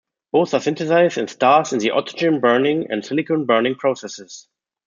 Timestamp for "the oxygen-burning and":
1.77-3.05